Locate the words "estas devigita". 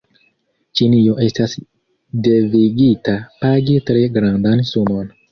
1.25-3.13